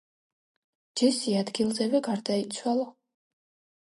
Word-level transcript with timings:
ჯესი 1.01 1.35
ადგილზევე 1.41 2.01
გარდაიცვალა. 2.09 2.87